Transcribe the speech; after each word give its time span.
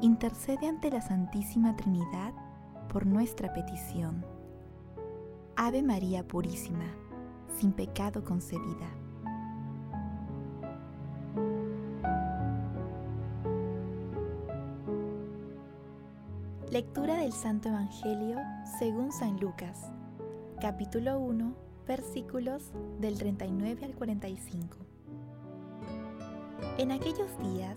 intercede 0.00 0.68
ante 0.68 0.90
la 0.90 1.00
Santísima 1.00 1.76
Trinidad 1.76 2.32
por 2.92 3.06
nuestra 3.06 3.52
petición. 3.52 4.24
Ave 5.56 5.82
María 5.82 6.26
Purísima, 6.26 6.86
sin 7.58 7.72
pecado 7.72 8.24
concebida. 8.24 8.88
Lectura 16.70 17.16
del 17.16 17.32
Santo 17.32 17.68
Evangelio 17.68 18.38
según 18.78 19.10
San 19.10 19.40
Lucas, 19.40 19.90
capítulo 20.60 21.18
1, 21.18 21.54
versículos 21.88 22.70
del 23.00 23.18
39 23.18 23.84
al 23.84 23.94
45. 23.94 24.76
En 26.76 26.92
aquellos 26.92 27.36
días, 27.38 27.76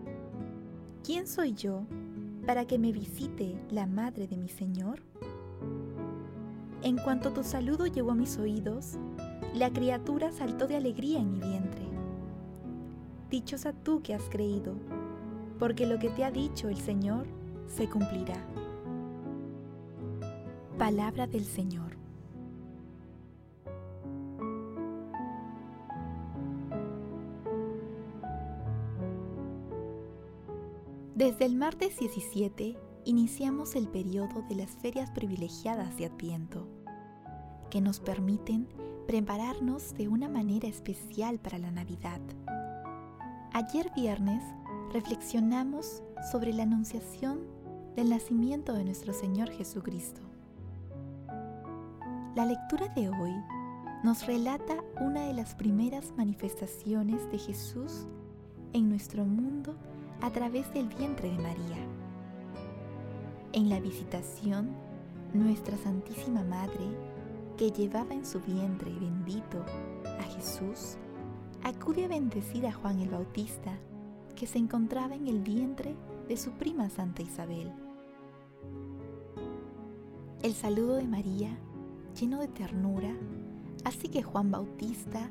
¿Quién 1.03 1.27
soy 1.27 1.53
yo 1.53 1.83
para 2.45 2.65
que 2.65 2.77
me 2.77 2.91
visite 2.91 3.55
la 3.69 3.85
madre 3.87 4.27
de 4.27 4.37
mi 4.37 4.49
Señor? 4.49 5.01
En 6.83 6.97
cuanto 6.97 7.31
tu 7.31 7.43
saludo 7.43 7.85
llegó 7.87 8.11
a 8.11 8.15
mis 8.15 8.37
oídos, 8.37 8.97
la 9.53 9.71
criatura 9.71 10.31
saltó 10.31 10.67
de 10.67 10.77
alegría 10.77 11.19
en 11.19 11.31
mi 11.31 11.39
vientre. 11.39 11.85
Dichosa 13.29 13.73
tú 13.73 14.01
que 14.01 14.13
has 14.13 14.23
creído, 14.29 14.75
porque 15.59 15.85
lo 15.85 15.99
que 15.99 16.09
te 16.09 16.23
ha 16.23 16.31
dicho 16.31 16.69
el 16.69 16.77
Señor 16.77 17.25
se 17.67 17.87
cumplirá. 17.87 18.43
Palabra 20.77 21.27
del 21.27 21.45
Señor. 21.45 22.00
Desde 31.21 31.45
el 31.45 31.55
martes 31.55 31.99
17 31.99 32.79
iniciamos 33.05 33.75
el 33.75 33.87
periodo 33.87 34.41
de 34.49 34.55
las 34.55 34.71
ferias 34.71 35.11
privilegiadas 35.11 35.95
de 35.95 36.07
Adviento, 36.07 36.67
que 37.69 37.79
nos 37.79 37.99
permiten 37.99 38.67
prepararnos 39.05 39.93
de 39.93 40.07
una 40.07 40.27
manera 40.27 40.67
especial 40.67 41.37
para 41.37 41.59
la 41.59 41.69
Navidad. 41.69 42.19
Ayer 43.53 43.91
viernes 43.95 44.41
reflexionamos 44.93 46.01
sobre 46.31 46.53
la 46.53 46.63
anunciación 46.63 47.41
del 47.95 48.09
nacimiento 48.09 48.73
de 48.73 48.85
nuestro 48.85 49.13
Señor 49.13 49.51
Jesucristo. 49.51 50.21
La 52.33 52.47
lectura 52.47 52.87
de 52.95 53.09
hoy 53.09 53.35
nos 54.03 54.25
relata 54.25 54.83
una 54.99 55.27
de 55.27 55.35
las 55.35 55.53
primeras 55.53 56.13
manifestaciones 56.17 57.29
de 57.29 57.37
Jesús 57.37 58.07
en 58.73 58.89
nuestro 58.89 59.23
mundo 59.23 59.77
a 60.21 60.29
través 60.31 60.71
del 60.73 60.87
vientre 60.87 61.29
de 61.29 61.37
María. 61.37 61.77
En 63.53 63.69
la 63.69 63.79
visitación, 63.79 64.69
nuestra 65.33 65.77
Santísima 65.77 66.43
Madre, 66.43 66.85
que 67.57 67.71
llevaba 67.71 68.13
en 68.13 68.25
su 68.25 68.39
vientre 68.39 68.91
bendito 68.91 69.65
a 70.05 70.23
Jesús, 70.23 70.97
acude 71.63 72.05
a 72.05 72.07
bendecir 72.07 72.65
a 72.67 72.71
Juan 72.71 72.99
el 72.99 73.09
Bautista, 73.09 73.77
que 74.35 74.47
se 74.47 74.59
encontraba 74.59 75.15
en 75.15 75.27
el 75.27 75.41
vientre 75.41 75.95
de 76.27 76.37
su 76.37 76.51
prima 76.51 76.89
Santa 76.89 77.23
Isabel. 77.23 77.71
El 80.43 80.53
saludo 80.53 80.95
de 80.95 81.07
María, 81.07 81.57
lleno 82.19 82.39
de 82.39 82.47
ternura, 82.47 83.13
así 83.85 84.07
que 84.07 84.23
Juan 84.23 84.51
Bautista 84.51 85.29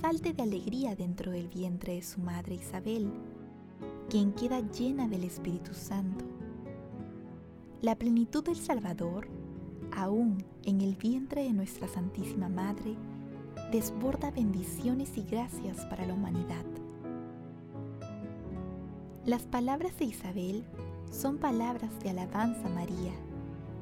salte 0.00 0.32
de 0.32 0.42
alegría 0.42 0.96
dentro 0.96 1.30
del 1.30 1.48
vientre 1.48 1.94
de 1.94 2.02
su 2.02 2.20
madre 2.20 2.56
Isabel 2.56 3.10
quien 4.08 4.32
queda 4.32 4.60
llena 4.60 5.08
del 5.08 5.24
Espíritu 5.24 5.74
Santo. 5.74 6.24
La 7.82 7.96
plenitud 7.96 8.44
del 8.44 8.56
Salvador, 8.56 9.28
aún 9.92 10.44
en 10.64 10.80
el 10.80 10.96
vientre 10.96 11.42
de 11.42 11.52
nuestra 11.52 11.88
Santísima 11.88 12.48
Madre, 12.48 12.96
desborda 13.72 14.30
bendiciones 14.30 15.16
y 15.16 15.22
gracias 15.22 15.84
para 15.86 16.06
la 16.06 16.14
humanidad. 16.14 16.64
Las 19.24 19.42
palabras 19.42 19.98
de 19.98 20.04
Isabel 20.04 20.64
son 21.10 21.38
palabras 21.38 21.90
de 22.00 22.10
alabanza 22.10 22.66
a 22.66 22.70
María, 22.70 23.12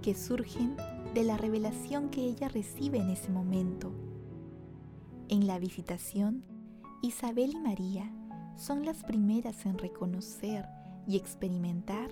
que 0.01 0.15
surgen 0.15 0.75
de 1.13 1.25
la 1.25 1.37
revelación 1.37 2.09
que 2.09 2.25
ella 2.25 2.49
recibe 2.49 2.99
en 2.99 3.11
ese 3.11 3.31
momento. 3.31 3.93
En 5.29 5.47
la 5.47 5.59
visitación, 5.59 6.45
Isabel 7.03 7.53
y 7.53 7.61
María 7.61 8.11
son 8.57 8.85
las 8.85 9.03
primeras 9.03 9.67
en 9.67 9.79
reconocer 9.79 10.69
y 11.07 11.17
experimentar 11.17 12.11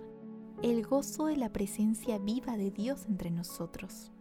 el 0.62 0.84
gozo 0.84 1.26
de 1.26 1.36
la 1.36 1.52
presencia 1.52 2.18
viva 2.18 2.56
de 2.56 2.70
Dios 2.70 3.06
entre 3.06 3.30
nosotros. 3.30 4.12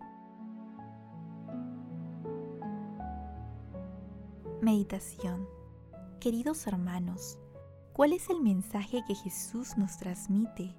Meditación 4.62 5.48
Queridos 6.20 6.68
hermanos, 6.68 7.40
¿cuál 7.94 8.14
es 8.14 8.30
el 8.30 8.42
mensaje 8.42 9.04
que 9.08 9.16
Jesús 9.16 9.76
nos 9.76 9.98
transmite 9.98 10.76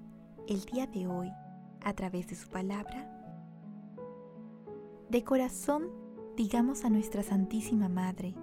el 0.47 0.65
día 0.67 0.87
de 0.87 1.09
hoy 1.09 1.33
a 1.85 1.93
través 1.95 2.29
de 2.29 2.37
su 2.37 2.49
palabra? 2.49 3.09
De 5.11 5.25
corazón, 5.25 5.91
digamos 6.37 6.85
a 6.85 6.91
nuestra 6.91 7.25
Santísima 7.25 7.89
Madre 7.89 8.35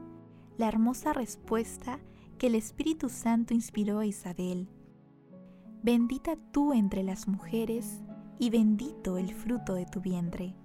la 0.58 0.68
hermosa 0.68 1.14
respuesta 1.14 2.00
que 2.40 2.48
el 2.48 2.56
Espíritu 2.56 3.10
Santo 3.10 3.54
inspiró 3.54 4.00
a 4.00 4.06
Isabel. 4.06 4.70
Bendita 5.84 6.38
tú 6.54 6.72
entre 6.72 7.04
las 7.04 7.28
mujeres 7.28 8.02
y 8.40 8.50
bendito 8.50 9.18
el 9.18 9.34
fruto 9.34 9.74
de 9.74 9.86
tu 9.86 10.00
vientre. 10.00 10.56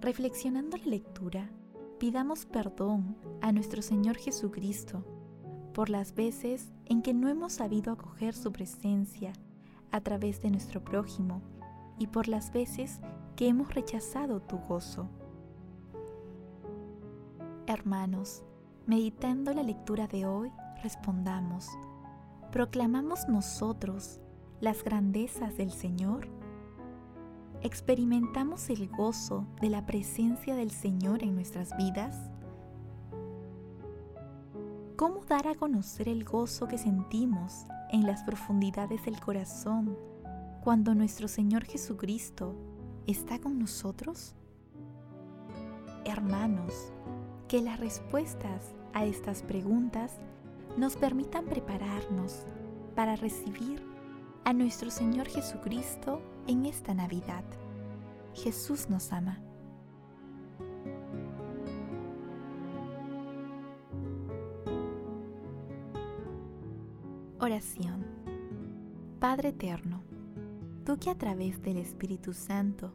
Reflexionando 0.00 0.78
la 0.78 0.86
lectura, 0.86 1.50
pidamos 1.98 2.46
perdón 2.46 3.14
a 3.42 3.52
nuestro 3.52 3.82
Señor 3.82 4.16
Jesucristo 4.16 5.04
por 5.74 5.90
las 5.90 6.14
veces 6.14 6.72
en 6.86 7.02
que 7.02 7.12
no 7.12 7.28
hemos 7.28 7.52
sabido 7.52 7.92
acoger 7.92 8.34
su 8.34 8.52
presencia 8.52 9.34
a 9.90 10.00
través 10.00 10.40
de 10.40 10.50
nuestro 10.50 10.82
prójimo 10.82 11.42
y 11.98 12.06
por 12.06 12.26
las 12.26 12.54
veces 12.54 13.00
que 13.36 13.48
hemos 13.48 13.74
rechazado 13.74 14.40
tu 14.40 14.56
gozo. 14.56 15.10
Hermanos, 17.66 18.44
Meditando 18.86 19.54
la 19.54 19.62
lectura 19.62 20.08
de 20.08 20.26
hoy, 20.26 20.50
respondamos, 20.82 21.68
¿proclamamos 22.50 23.28
nosotros 23.28 24.20
las 24.60 24.82
grandezas 24.82 25.56
del 25.56 25.70
Señor? 25.70 26.26
¿Experimentamos 27.60 28.70
el 28.70 28.88
gozo 28.88 29.46
de 29.60 29.70
la 29.70 29.86
presencia 29.86 30.56
del 30.56 30.72
Señor 30.72 31.22
en 31.22 31.36
nuestras 31.36 31.76
vidas? 31.76 32.28
¿Cómo 34.96 35.24
dar 35.26 35.46
a 35.46 35.54
conocer 35.54 36.08
el 36.08 36.24
gozo 36.24 36.66
que 36.66 36.76
sentimos 36.76 37.66
en 37.92 38.04
las 38.04 38.24
profundidades 38.24 39.04
del 39.04 39.20
corazón 39.20 39.96
cuando 40.64 40.96
nuestro 40.96 41.28
Señor 41.28 41.64
Jesucristo 41.66 42.56
está 43.06 43.38
con 43.38 43.60
nosotros? 43.60 44.34
Hermanos, 46.04 46.92
que 47.52 47.60
las 47.60 47.78
respuestas 47.78 48.74
a 48.94 49.04
estas 49.04 49.42
preguntas 49.42 50.18
nos 50.78 50.96
permitan 50.96 51.44
prepararnos 51.44 52.46
para 52.94 53.14
recibir 53.14 53.82
a 54.46 54.54
nuestro 54.54 54.90
Señor 54.90 55.28
Jesucristo 55.28 56.22
en 56.46 56.64
esta 56.64 56.94
Navidad. 56.94 57.44
Jesús 58.32 58.88
nos 58.88 59.12
ama. 59.12 59.38
Oración. 67.38 68.06
Padre 69.20 69.50
Eterno, 69.50 70.02
tú 70.86 70.96
que 70.96 71.10
a 71.10 71.18
través 71.18 71.60
del 71.60 71.76
Espíritu 71.76 72.32
Santo 72.32 72.94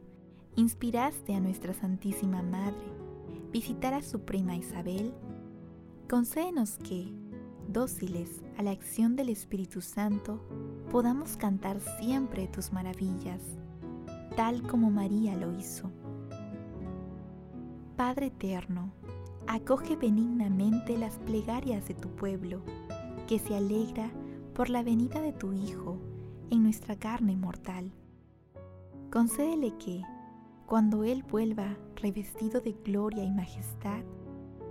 inspiraste 0.55 1.35
a 1.35 1.39
nuestra 1.39 1.75
Santísima 1.75 2.41
Madre 2.41 2.96
visitar 3.57 3.95
a 3.95 4.03
su 4.03 4.19
prima 4.19 4.55
Isabel, 4.55 5.11
concédenos 6.07 6.77
que, 6.77 7.11
dóciles 7.67 8.43
a 8.55 8.61
la 8.61 8.69
acción 8.69 9.15
del 9.15 9.29
Espíritu 9.29 9.81
Santo, 9.81 10.39
podamos 10.91 11.37
cantar 11.37 11.79
siempre 11.99 12.47
tus 12.47 12.71
maravillas, 12.71 13.41
tal 14.35 14.61
como 14.61 14.91
María 14.91 15.35
lo 15.35 15.57
hizo. 15.57 15.89
Padre 17.95 18.27
eterno, 18.27 18.93
acoge 19.47 19.95
benignamente 19.95 20.95
las 20.95 21.17
plegarias 21.17 21.87
de 21.87 21.95
tu 21.95 22.09
pueblo, 22.09 22.61
que 23.25 23.39
se 23.39 23.55
alegra 23.55 24.11
por 24.53 24.69
la 24.69 24.83
venida 24.83 25.19
de 25.19 25.33
tu 25.33 25.51
Hijo 25.53 25.97
en 26.51 26.61
nuestra 26.61 26.95
carne 26.95 27.35
mortal. 27.35 27.91
Concédele 29.11 29.75
que, 29.79 30.03
cuando 30.67 31.05
Él 31.05 31.23
vuelva 31.23 31.77
revestido 31.95 32.59
de 32.59 32.73
gloria 32.73 33.23
y 33.23 33.31
majestad, 33.31 34.03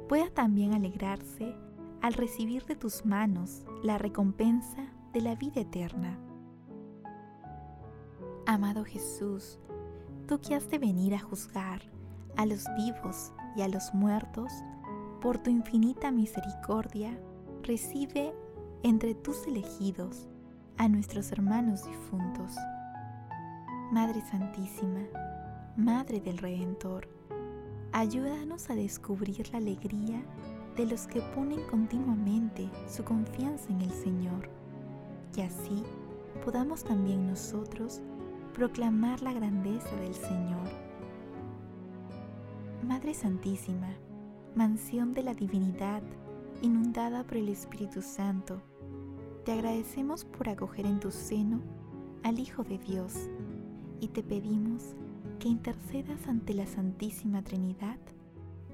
pueda 0.08 0.28
también 0.28 0.74
alegrarse 0.74 1.56
al 2.02 2.12
recibir 2.12 2.66
de 2.66 2.76
tus 2.76 3.06
manos 3.06 3.64
la 3.82 3.96
recompensa 3.96 4.92
de 5.14 5.22
la 5.22 5.34
vida 5.34 5.62
eterna. 5.62 6.18
Amado 8.44 8.84
Jesús, 8.84 9.58
tú 10.28 10.38
que 10.38 10.54
has 10.54 10.68
de 10.68 10.78
venir 10.78 11.14
a 11.14 11.18
juzgar 11.18 11.80
a 12.36 12.44
los 12.44 12.66
vivos 12.76 13.32
y 13.56 13.62
a 13.62 13.68
los 13.68 13.94
muertos, 13.94 14.52
por 15.22 15.38
tu 15.38 15.48
infinita 15.48 16.10
misericordia, 16.10 17.18
recibe 17.62 18.34
entre 18.82 19.14
tus 19.14 19.46
elegidos 19.46 20.28
a 20.76 20.88
nuestros 20.88 21.32
hermanos 21.32 21.86
difuntos. 21.86 22.54
Madre 23.90 24.20
Santísima, 24.20 25.00
Madre 25.76 26.20
del 26.20 26.38
Redentor, 26.38 27.06
ayúdanos 27.92 28.70
a 28.70 28.74
descubrir 28.74 29.46
la 29.52 29.58
alegría 29.58 30.24
de 30.74 30.86
los 30.86 31.06
que 31.06 31.20
ponen 31.34 31.60
continuamente 31.64 32.70
su 32.88 33.04
confianza 33.04 33.68
en 33.68 33.82
el 33.82 33.90
Señor, 33.90 34.48
y 35.36 35.42
así 35.42 35.82
podamos 36.42 36.82
también 36.82 37.26
nosotros 37.26 38.00
proclamar 38.54 39.20
la 39.20 39.34
grandeza 39.34 39.94
del 39.96 40.14
Señor. 40.14 40.66
Madre 42.82 43.12
Santísima, 43.12 43.90
mansión 44.54 45.12
de 45.12 45.24
la 45.24 45.34
divinidad, 45.34 46.02
inundada 46.62 47.22
por 47.22 47.36
el 47.36 47.50
Espíritu 47.50 48.00
Santo, 48.00 48.62
te 49.44 49.52
agradecemos 49.52 50.24
por 50.24 50.48
acoger 50.48 50.86
en 50.86 51.00
tu 51.00 51.10
seno 51.10 51.60
al 52.22 52.38
Hijo 52.38 52.64
de 52.64 52.78
Dios 52.78 53.28
y 54.00 54.08
te 54.08 54.22
pedimos 54.22 54.96
que 55.38 55.48
intercedas 55.48 56.26
ante 56.28 56.54
la 56.54 56.66
Santísima 56.66 57.42
Trinidad 57.42 57.98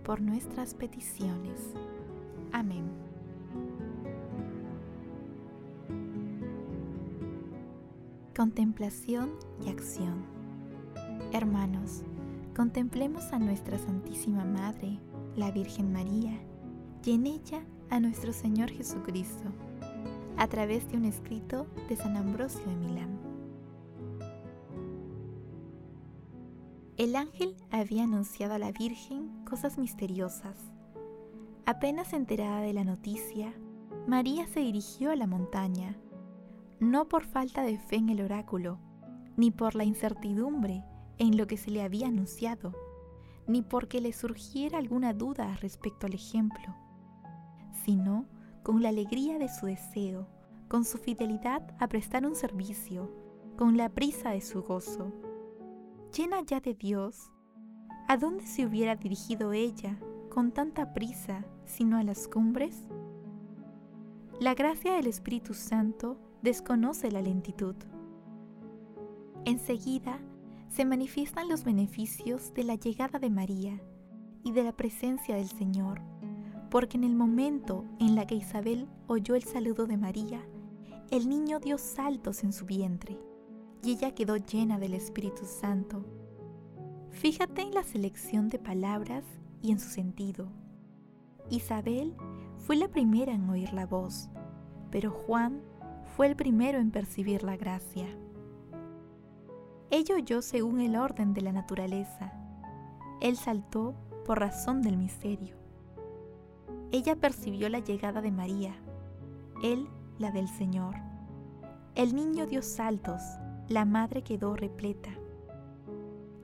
por 0.04 0.20
nuestras 0.20 0.74
peticiones. 0.74 1.60
Amén. 2.52 2.84
Contemplación 8.36 9.30
y 9.64 9.70
acción. 9.70 10.24
Hermanos, 11.32 12.02
contemplemos 12.56 13.24
a 13.32 13.38
nuestra 13.38 13.78
Santísima 13.78 14.44
Madre, 14.44 14.98
la 15.36 15.50
Virgen 15.50 15.92
María, 15.92 16.38
y 17.04 17.12
en 17.12 17.26
ella 17.26 17.64
a 17.90 18.00
nuestro 18.00 18.32
Señor 18.32 18.70
Jesucristo, 18.70 19.50
a 20.36 20.46
través 20.46 20.88
de 20.90 20.96
un 20.96 21.04
escrito 21.04 21.66
de 21.88 21.96
San 21.96 22.16
Ambrosio 22.16 22.64
de 22.66 22.76
Milán. 22.76 23.31
El 27.02 27.16
ángel 27.16 27.56
había 27.72 28.04
anunciado 28.04 28.54
a 28.54 28.60
la 28.60 28.70
Virgen 28.70 29.44
cosas 29.44 29.76
misteriosas. 29.76 30.56
Apenas 31.66 32.12
enterada 32.12 32.60
de 32.60 32.72
la 32.72 32.84
noticia, 32.84 33.52
María 34.06 34.46
se 34.46 34.60
dirigió 34.60 35.10
a 35.10 35.16
la 35.16 35.26
montaña, 35.26 35.96
no 36.78 37.08
por 37.08 37.24
falta 37.24 37.64
de 37.64 37.76
fe 37.76 37.96
en 37.96 38.08
el 38.08 38.20
oráculo, 38.20 38.78
ni 39.36 39.50
por 39.50 39.74
la 39.74 39.82
incertidumbre 39.82 40.84
en 41.18 41.36
lo 41.36 41.48
que 41.48 41.56
se 41.56 41.72
le 41.72 41.82
había 41.82 42.06
anunciado, 42.06 42.72
ni 43.48 43.62
porque 43.62 44.00
le 44.00 44.12
surgiera 44.12 44.78
alguna 44.78 45.12
duda 45.12 45.56
respecto 45.56 46.06
al 46.06 46.14
ejemplo, 46.14 46.76
sino 47.84 48.26
con 48.62 48.80
la 48.80 48.90
alegría 48.90 49.40
de 49.40 49.48
su 49.48 49.66
deseo, 49.66 50.28
con 50.68 50.84
su 50.84 50.98
fidelidad 50.98 51.74
a 51.80 51.88
prestar 51.88 52.24
un 52.24 52.36
servicio, 52.36 53.10
con 53.58 53.76
la 53.76 53.88
prisa 53.88 54.30
de 54.30 54.40
su 54.40 54.62
gozo 54.62 55.31
llena 56.12 56.42
ya 56.42 56.60
de 56.60 56.74
Dios, 56.74 57.30
¿a 58.06 58.18
dónde 58.18 58.46
se 58.46 58.66
hubiera 58.66 58.96
dirigido 58.96 59.52
ella 59.52 59.98
con 60.28 60.52
tanta 60.52 60.92
prisa 60.92 61.44
sino 61.64 61.96
a 61.96 62.02
las 62.02 62.28
cumbres? 62.28 62.86
La 64.38 64.54
gracia 64.54 64.94
del 64.94 65.06
Espíritu 65.06 65.54
Santo 65.54 66.18
desconoce 66.42 67.10
la 67.10 67.22
lentitud. 67.22 67.76
Enseguida 69.46 70.20
se 70.68 70.84
manifiestan 70.84 71.48
los 71.48 71.64
beneficios 71.64 72.52
de 72.52 72.64
la 72.64 72.74
llegada 72.74 73.18
de 73.18 73.30
María 73.30 73.80
y 74.44 74.52
de 74.52 74.64
la 74.64 74.76
presencia 74.76 75.36
del 75.36 75.48
Señor, 75.48 76.02
porque 76.70 76.98
en 76.98 77.04
el 77.04 77.14
momento 77.14 77.84
en 78.00 78.16
la 78.16 78.26
que 78.26 78.34
Isabel 78.34 78.86
oyó 79.06 79.34
el 79.34 79.44
saludo 79.44 79.86
de 79.86 79.96
María, 79.96 80.42
el 81.10 81.28
niño 81.28 81.58
dio 81.58 81.78
saltos 81.78 82.44
en 82.44 82.52
su 82.52 82.66
vientre 82.66 83.18
y 83.82 83.92
ella 83.92 84.14
quedó 84.14 84.36
llena 84.36 84.78
del 84.78 84.94
Espíritu 84.94 85.44
Santo. 85.44 86.04
Fíjate 87.10 87.62
en 87.62 87.74
la 87.74 87.82
selección 87.82 88.48
de 88.48 88.58
palabras 88.58 89.24
y 89.60 89.72
en 89.72 89.80
su 89.80 89.88
sentido. 89.88 90.48
Isabel 91.50 92.14
fue 92.58 92.76
la 92.76 92.88
primera 92.88 93.32
en 93.32 93.48
oír 93.50 93.72
la 93.72 93.86
voz, 93.86 94.30
pero 94.90 95.10
Juan 95.10 95.60
fue 96.16 96.28
el 96.28 96.36
primero 96.36 96.78
en 96.78 96.90
percibir 96.90 97.42
la 97.42 97.56
gracia. 97.56 98.06
Ella 99.90 100.14
oyó 100.14 100.40
según 100.42 100.80
el 100.80 100.96
orden 100.96 101.34
de 101.34 101.42
la 101.42 101.52
naturaleza. 101.52 102.32
Él 103.20 103.36
saltó 103.36 103.94
por 104.24 104.38
razón 104.40 104.80
del 104.82 104.96
misterio. 104.96 105.56
Ella 106.92 107.16
percibió 107.16 107.68
la 107.68 107.80
llegada 107.80 108.20
de 108.20 108.30
María, 108.30 108.74
él 109.62 109.88
la 110.18 110.30
del 110.30 110.48
Señor. 110.48 110.94
El 111.94 112.14
niño 112.14 112.46
dio 112.46 112.62
saltos 112.62 113.20
la 113.68 113.84
madre 113.84 114.22
quedó 114.22 114.56
repleta. 114.56 115.10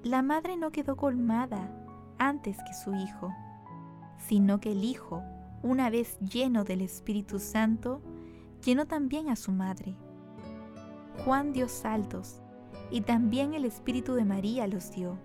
La 0.02 0.22
madre 0.22 0.56
no 0.56 0.70
quedó 0.70 0.96
colmada 0.96 1.70
antes 2.18 2.56
que 2.62 2.74
su 2.74 2.94
hijo, 2.94 3.34
sino 4.18 4.60
que 4.60 4.72
el 4.72 4.84
hijo, 4.84 5.22
una 5.62 5.90
vez 5.90 6.18
lleno 6.20 6.64
del 6.64 6.80
Espíritu 6.80 7.38
Santo, 7.38 8.00
llenó 8.64 8.86
también 8.86 9.28
a 9.28 9.36
su 9.36 9.52
madre. 9.52 9.94
Juan 11.24 11.52
dio 11.52 11.68
saltos, 11.68 12.40
y 12.90 13.02
también 13.02 13.54
el 13.54 13.64
Espíritu 13.64 14.14
de 14.14 14.24
María 14.24 14.66
los 14.66 14.92
dio. 14.92 15.18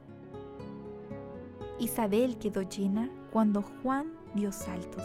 Isabel 1.79 2.37
quedó 2.37 2.61
llena 2.63 3.09
cuando 3.31 3.61
Juan 3.61 4.13
dio 4.33 4.51
saltos. 4.51 5.03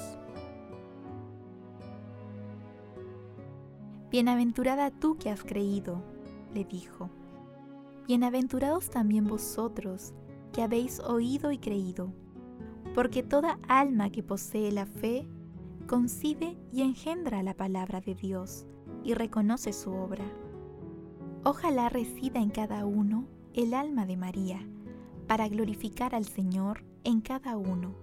Bienaventurada 4.11 4.91
tú 4.91 5.19
que 5.19 5.31
has 5.31 5.43
creído, 5.43 6.03
le 6.55 6.65
dijo, 6.65 7.11
Bienaventurados 8.07 8.91
también 8.91 9.27
vosotros, 9.27 10.15
que 10.53 10.63
habéis 10.63 11.01
oído 11.01 11.53
y 11.53 11.59
creído, 11.59 12.13
porque 12.95 13.23
toda 13.23 13.59
alma 13.69 14.11
que 14.11 14.23
posee 14.23 14.73
la 14.73 14.87
fe, 14.87 15.29
concibe 15.87 16.57
y 16.73 16.83
engendra 16.83 17.43
la 17.43 17.55
palabra 17.55 18.01
de 18.01 18.15
Dios 18.15 18.67
y 19.05 19.15
reconoce 19.15 19.73
su 19.73 19.91
obra. 19.91 20.25
Ojalá 21.45 21.89
resida 21.89 22.41
en 22.41 22.51
cada 22.51 22.85
uno 22.85 23.27
el 23.55 23.75
alma 23.75 24.07
de 24.07 24.17
María, 24.17 24.61
para 25.27 25.49
glorificar 25.49 26.15
al 26.15 26.25
Señor 26.25 26.85
en 27.05 27.21
cada 27.21 27.57
uno, 27.57 27.95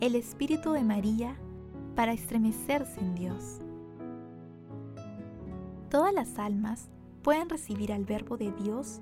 el 0.00 0.14
Espíritu 0.14 0.72
de 0.72 0.82
María 0.82 1.36
para 1.94 2.12
estremecerse 2.12 3.00
en 3.00 3.14
Dios. 3.14 3.60
Todas 5.90 6.14
las 6.14 6.38
almas 6.38 6.88
pueden 7.22 7.48
recibir 7.48 7.92
al 7.92 8.04
Verbo 8.04 8.36
de 8.36 8.52
Dios 8.52 9.00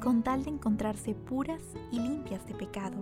con 0.00 0.22
tal 0.22 0.44
de 0.44 0.50
encontrarse 0.50 1.14
puras 1.14 1.62
y 1.90 2.00
limpias 2.00 2.46
de 2.46 2.54
pecado. 2.54 2.96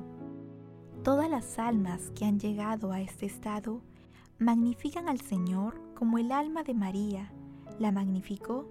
Todas 1.03 1.31
las 1.31 1.59
almas 1.59 2.13
que 2.15 2.27
han 2.27 2.39
llegado 2.39 2.93
a 2.93 3.01
este 3.01 3.27
estado 3.27 3.81
magnifican 4.39 5.09
al 5.09 5.21
Señor 5.21 5.81
como 5.95 6.19
el 6.19 6.31
alma 6.33 6.63
de 6.63 6.75
María, 6.75 7.33
la 7.79 7.93
magnificó 7.93 8.69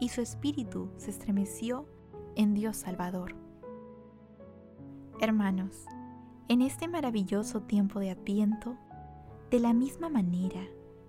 y 0.00 0.08
su 0.08 0.20
espíritu 0.20 0.88
se 0.96 1.10
estremeció 1.10 1.86
en 2.34 2.54
Dios 2.54 2.76
Salvador. 2.76 3.34
Hermanos, 5.20 5.84
en 6.48 6.62
este 6.62 6.88
maravilloso 6.88 7.62
tiempo 7.62 8.00
de 8.00 8.10
Adviento, 8.10 8.76
de 9.50 9.60
la 9.60 9.72
misma 9.72 10.08
manera 10.08 10.62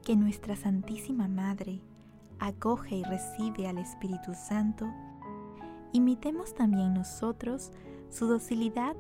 que 0.04 0.16
nuestra 0.16 0.56
Santísima 0.56 1.28
Madre 1.28 1.82
acoge 2.42 2.96
y 2.96 3.04
recibe 3.04 3.68
al 3.68 3.78
Espíritu 3.78 4.34
Santo, 4.34 4.92
imitemos 5.94 6.54
también 6.54 6.94
nosotros 6.94 7.72
su 8.10 8.28
docilidad 8.28 8.96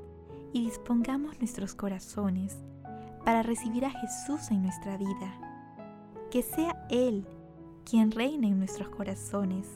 y 0.53 0.63
dispongamos 0.63 1.39
nuestros 1.39 1.73
corazones 1.73 2.55
para 3.25 3.41
recibir 3.41 3.83
a 3.85 3.89
Jesús 3.89 4.51
en 4.51 4.61
nuestra 4.61 4.95
vida. 4.95 5.33
Que 6.29 6.43
sea 6.43 6.85
Él 6.89 7.25
quien 7.83 8.11
reine 8.11 8.47
en 8.47 8.59
nuestros 8.59 8.89
corazones 8.89 9.67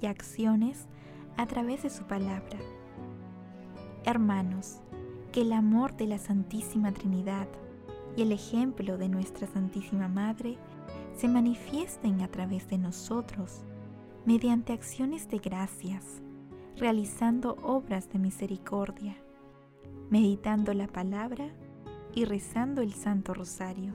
y 0.00 0.06
acciones 0.06 0.86
a 1.36 1.46
través 1.46 1.84
de 1.84 1.90
su 1.90 2.04
palabra. 2.04 2.58
Hermanos, 4.04 4.80
que 5.32 5.42
el 5.42 5.52
amor 5.52 5.96
de 5.96 6.06
la 6.06 6.18
Santísima 6.18 6.92
Trinidad 6.92 7.46
y 8.16 8.22
el 8.22 8.32
ejemplo 8.32 8.98
de 8.98 9.08
nuestra 9.08 9.46
Santísima 9.46 10.08
Madre 10.08 10.58
se 11.16 11.28
manifiesten 11.28 12.20
a 12.20 12.28
través 12.28 12.68
de 12.68 12.76
nosotros 12.76 13.64
mediante 14.26 14.72
acciones 14.72 15.28
de 15.28 15.38
gracias, 15.38 16.20
realizando 16.76 17.56
obras 17.62 18.10
de 18.10 18.18
misericordia, 18.18 19.16
meditando 20.10 20.74
la 20.74 20.86
palabra 20.88 21.48
y 22.14 22.24
rezando 22.26 22.82
el 22.82 22.92
Santo 22.92 23.32
Rosario. 23.32 23.94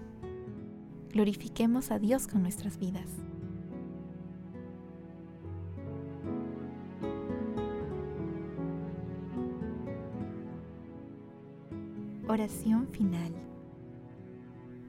Glorifiquemos 1.11 1.91
a 1.91 1.99
Dios 1.99 2.27
con 2.27 2.41
nuestras 2.41 2.79
vidas. 2.79 3.09
Oración 12.27 12.87
final. 12.87 13.50